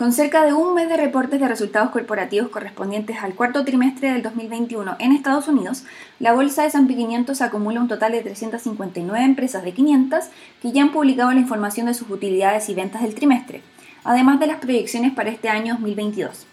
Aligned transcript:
Con 0.00 0.14
cerca 0.14 0.46
de 0.46 0.54
un 0.54 0.72
mes 0.72 0.88
de 0.88 0.96
reportes 0.96 1.38
de 1.38 1.46
resultados 1.46 1.90
corporativos 1.90 2.48
correspondientes 2.48 3.18
al 3.18 3.34
cuarto 3.34 3.66
trimestre 3.66 4.10
del 4.10 4.22
2021 4.22 4.96
en 4.98 5.12
Estados 5.12 5.46
Unidos, 5.46 5.84
la 6.18 6.32
bolsa 6.32 6.62
de 6.62 6.68
S&P 6.68 6.96
500 6.96 7.42
acumula 7.42 7.82
un 7.82 7.88
total 7.88 8.12
de 8.12 8.22
359 8.22 9.22
empresas 9.22 9.62
de 9.62 9.72
500 9.72 10.24
que 10.62 10.72
ya 10.72 10.80
han 10.80 10.92
publicado 10.92 11.32
la 11.32 11.40
información 11.40 11.84
de 11.84 11.92
sus 11.92 12.08
utilidades 12.08 12.70
y 12.70 12.74
ventas 12.74 13.02
del 13.02 13.14
trimestre, 13.14 13.60
además 14.02 14.40
de 14.40 14.46
las 14.46 14.60
proyecciones 14.60 15.12
para 15.12 15.28
este 15.28 15.50
año 15.50 15.74
2022. 15.74 16.46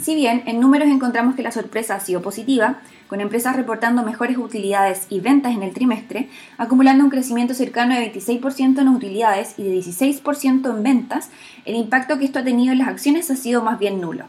Si 0.00 0.14
bien 0.14 0.42
en 0.46 0.60
números 0.60 0.88
encontramos 0.88 1.34
que 1.34 1.42
la 1.42 1.52
sorpresa 1.52 1.94
ha 1.94 2.00
sido 2.00 2.20
positiva, 2.20 2.80
con 3.08 3.20
empresas 3.20 3.56
reportando 3.56 4.02
mejores 4.02 4.36
utilidades 4.36 5.06
y 5.08 5.20
ventas 5.20 5.54
en 5.54 5.62
el 5.62 5.72
trimestre, 5.72 6.28
acumulando 6.58 7.04
un 7.04 7.10
crecimiento 7.10 7.54
cercano 7.54 7.94
de 7.94 8.12
26% 8.12 8.80
en 8.80 8.88
utilidades 8.88 9.54
y 9.56 9.62
de 9.62 9.76
16% 9.78 10.68
en 10.70 10.82
ventas, 10.82 11.30
el 11.64 11.76
impacto 11.76 12.18
que 12.18 12.26
esto 12.26 12.40
ha 12.40 12.44
tenido 12.44 12.72
en 12.72 12.78
las 12.78 12.88
acciones 12.88 13.30
ha 13.30 13.36
sido 13.36 13.62
más 13.62 13.78
bien 13.78 14.00
nulo. 14.00 14.26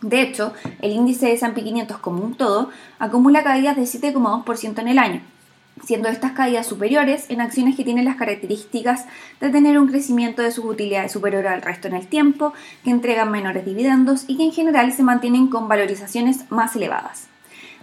De 0.00 0.20
hecho, 0.20 0.52
el 0.80 0.92
índice 0.92 1.26
de 1.26 1.32
S&P 1.32 1.64
500 1.64 1.98
como 1.98 2.22
un 2.22 2.34
todo 2.34 2.70
acumula 2.98 3.42
caídas 3.42 3.74
de 3.74 3.82
7,2% 3.82 4.78
en 4.78 4.88
el 4.88 4.98
año, 4.98 5.22
siendo 5.84 6.08
estas 6.08 6.32
caídas 6.32 6.66
superiores 6.66 7.26
en 7.28 7.40
acciones 7.40 7.76
que 7.76 7.84
tienen 7.84 8.04
las 8.04 8.16
características 8.16 9.06
de 9.40 9.50
tener 9.50 9.78
un 9.78 9.88
crecimiento 9.88 10.42
de 10.42 10.50
sus 10.50 10.64
utilidades 10.64 11.12
superior 11.12 11.46
al 11.46 11.62
resto 11.62 11.88
en 11.88 11.94
el 11.94 12.06
tiempo, 12.06 12.52
que 12.82 12.90
entregan 12.90 13.30
menores 13.30 13.64
dividendos 13.64 14.24
y 14.26 14.36
que 14.36 14.44
en 14.44 14.52
general 14.52 14.92
se 14.92 15.02
mantienen 15.02 15.48
con 15.48 15.68
valorizaciones 15.68 16.50
más 16.50 16.74
elevadas. 16.76 17.28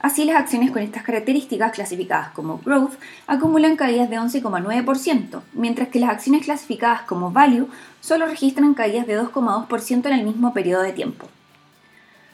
Así, 0.01 0.25
las 0.25 0.37
acciones 0.37 0.71
con 0.71 0.81
estas 0.81 1.03
características, 1.03 1.73
clasificadas 1.73 2.31
como 2.31 2.57
growth, 2.57 2.93
acumulan 3.27 3.75
caídas 3.75 4.09
de 4.09 4.17
11,9%, 4.17 5.41
mientras 5.53 5.89
que 5.89 5.99
las 5.99 6.09
acciones 6.09 6.43
clasificadas 6.43 7.03
como 7.03 7.31
value 7.31 7.69
solo 7.99 8.25
registran 8.25 8.73
caídas 8.73 9.05
de 9.05 9.21
2,2% 9.21 10.07
en 10.07 10.13
el 10.13 10.25
mismo 10.25 10.53
periodo 10.53 10.81
de 10.81 10.93
tiempo. 10.93 11.27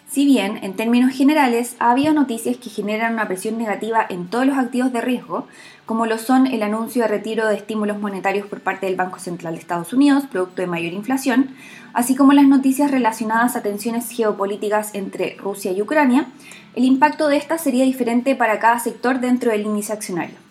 Si 0.09 0.25
bien, 0.25 0.59
en 0.63 0.73
términos 0.77 1.11
generales, 1.11 1.75
ha 1.80 1.91
habido 1.91 2.13
noticias 2.13 2.55
que 2.55 2.69
generan 2.69 3.13
una 3.13 3.27
presión 3.27 3.58
negativa 3.58 4.05
en 4.08 4.27
todos 4.27 4.45
los 4.45 4.58
activos 4.58 4.94
de 4.94 5.02
riesgo, 5.02 5.47
como 5.86 6.05
lo 6.05 6.17
son 6.17 6.47
el 6.47 6.64
anuncio 6.64 7.02
de 7.02 7.09
retiro 7.09 7.45
de 7.45 7.58
estímulos 7.58 7.99
monetarios 7.99 8.47
por 8.47 8.61
parte 8.61 8.86
del 8.86 8.95
Banco 8.95 9.19
Central 9.19 9.55
de 9.55 9.59
Estados 9.59 9.91
Unidos, 9.91 10.23
producto 10.31 10.61
de 10.61 10.67
mayor 10.67 10.94
inflación, 10.94 11.55
así 11.91 12.16
como 12.16 12.31
las 12.31 12.47
noticias 12.47 12.89
relacionadas 12.89 13.58
a 13.58 13.64
tensiones 13.64 14.09
geopolíticas 14.09 14.95
entre 14.95 15.36
Rusia 15.36 15.73
y 15.73 15.81
Ucrania, 15.81 16.27
el 16.73 16.86
impacto 16.86 17.27
de 17.27 17.36
estas 17.36 17.61
sería 17.61 17.83
diferente 17.83 18.33
para 18.36 18.59
cada 18.59 18.80
sector 18.80 19.19
dentro 19.19 19.52
del 19.52 19.66
índice 19.66 19.92
accionario. 19.92 20.47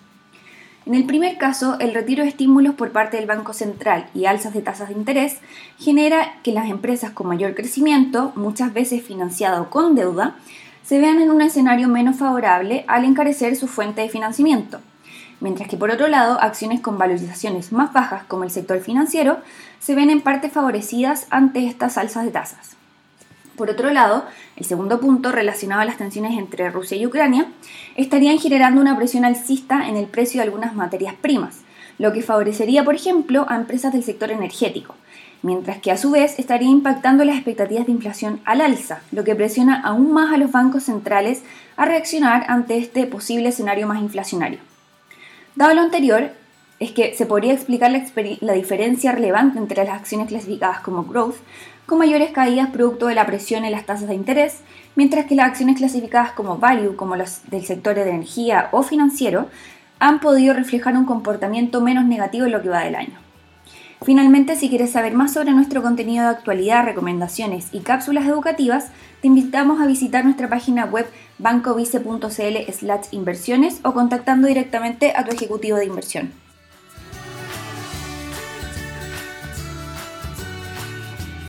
En 0.86 0.94
el 0.94 1.04
primer 1.04 1.36
caso, 1.36 1.76
el 1.80 1.92
retiro 1.92 2.22
de 2.22 2.28
estímulos 2.28 2.76
por 2.76 2.92
parte 2.92 3.16
del 3.16 3.26
Banco 3.26 3.52
Central 3.52 4.08
y 4.14 4.26
alzas 4.26 4.54
de 4.54 4.62
tasas 4.62 4.88
de 4.88 4.94
interés 4.94 5.38
genera 5.80 6.34
que 6.44 6.52
las 6.52 6.70
empresas 6.70 7.10
con 7.10 7.26
mayor 7.26 7.56
crecimiento, 7.56 8.32
muchas 8.36 8.72
veces 8.72 9.02
financiado 9.02 9.68
con 9.68 9.96
deuda, 9.96 10.36
se 10.84 11.00
vean 11.00 11.20
en 11.20 11.32
un 11.32 11.42
escenario 11.42 11.88
menos 11.88 12.14
favorable 12.14 12.84
al 12.86 13.04
encarecer 13.04 13.56
su 13.56 13.66
fuente 13.66 14.02
de 14.02 14.08
financiamiento. 14.08 14.78
Mientras 15.40 15.68
que 15.68 15.76
por 15.76 15.90
otro 15.90 16.06
lado, 16.06 16.40
acciones 16.40 16.80
con 16.80 16.98
valorizaciones 16.98 17.72
más 17.72 17.92
bajas 17.92 18.22
como 18.28 18.44
el 18.44 18.52
sector 18.52 18.78
financiero 18.78 19.38
se 19.80 19.96
ven 19.96 20.08
en 20.08 20.20
parte 20.20 20.50
favorecidas 20.50 21.26
ante 21.30 21.66
estas 21.66 21.98
alzas 21.98 22.24
de 22.24 22.30
tasas. 22.30 22.76
Por 23.56 23.70
otro 23.70 23.90
lado, 23.90 24.24
el 24.56 24.66
segundo 24.66 25.00
punto, 25.00 25.32
relacionado 25.32 25.80
a 25.80 25.86
las 25.86 25.96
tensiones 25.96 26.38
entre 26.38 26.70
Rusia 26.70 26.96
y 26.96 27.06
Ucrania, 27.06 27.46
estarían 27.96 28.38
generando 28.38 28.80
una 28.80 28.96
presión 28.96 29.24
alcista 29.24 29.88
en 29.88 29.96
el 29.96 30.06
precio 30.06 30.38
de 30.38 30.44
algunas 30.44 30.74
materias 30.74 31.14
primas, 31.14 31.62
lo 31.98 32.12
que 32.12 32.22
favorecería, 32.22 32.84
por 32.84 32.94
ejemplo, 32.94 33.46
a 33.48 33.56
empresas 33.56 33.92
del 33.92 34.02
sector 34.02 34.30
energético, 34.30 34.94
mientras 35.42 35.78
que 35.78 35.90
a 35.90 35.96
su 35.96 36.10
vez 36.10 36.38
estaría 36.38 36.68
impactando 36.68 37.24
las 37.24 37.36
expectativas 37.36 37.86
de 37.86 37.92
inflación 37.92 38.40
al 38.44 38.60
alza, 38.60 39.00
lo 39.10 39.24
que 39.24 39.34
presiona 39.34 39.80
aún 39.80 40.12
más 40.12 40.34
a 40.34 40.36
los 40.36 40.52
bancos 40.52 40.84
centrales 40.84 41.42
a 41.76 41.86
reaccionar 41.86 42.44
ante 42.48 42.76
este 42.76 43.06
posible 43.06 43.48
escenario 43.48 43.86
más 43.86 44.00
inflacionario. 44.00 44.58
Dado 45.54 45.72
lo 45.74 45.80
anterior, 45.80 46.32
es 46.78 46.92
que 46.92 47.14
se 47.14 47.26
podría 47.26 47.54
explicar 47.54 47.90
la, 48.40 48.52
diferencia 48.52 49.12
relevante 49.12 49.58
entre 49.58 49.84
las 49.84 49.94
acciones 49.94 50.28
clasificadas 50.28 50.80
como 50.80 51.04
growth, 51.04 51.36
con 51.86 51.98
mayores 51.98 52.32
caídas 52.32 52.70
producto 52.70 53.06
de 53.06 53.14
la 53.14 53.26
presión 53.26 53.64
en 53.64 53.72
las 53.72 53.86
tasas 53.86 54.08
de 54.08 54.14
interés, 54.14 54.60
mientras 54.94 55.26
que 55.26 55.36
las 55.36 55.46
acciones 55.46 55.76
clasificadas 55.76 56.32
como 56.32 56.58
value, 56.58 56.96
como 56.96 57.16
las 57.16 57.48
del 57.50 57.64
sector 57.64 57.94
de 57.94 58.08
energía 58.08 58.68
o 58.72 58.82
financiero, 58.82 59.48
han 59.98 60.20
podido 60.20 60.52
reflejar 60.52 60.96
un 60.96 61.06
comportamiento 61.06 61.80
menos 61.80 62.04
negativo 62.04 62.46
en 62.46 62.52
lo 62.52 62.60
que 62.60 62.68
va 62.68 62.80
del 62.80 62.96
año. 62.96 63.18
Finalmente, 64.04 64.56
si 64.56 64.68
quieres 64.68 64.90
saber 64.92 65.14
más 65.14 65.32
sobre 65.32 65.52
nuestro 65.52 65.82
contenido 65.82 66.24
de 66.24 66.30
actualidad, 66.30 66.84
recomendaciones 66.84 67.68
y 67.72 67.80
cápsulas 67.80 68.26
educativas, 68.26 68.90
te 69.22 69.28
invitamos 69.28 69.80
a 69.80 69.86
visitar 69.86 70.22
nuestra 70.22 70.50
página 70.50 70.84
web 70.84 71.06
bancovice.cl 71.38 72.96
inversiones 73.12 73.80
o 73.84 73.94
contactando 73.94 74.48
directamente 74.48 75.14
a 75.16 75.24
tu 75.24 75.34
ejecutivo 75.34 75.78
de 75.78 75.86
inversión. 75.86 76.45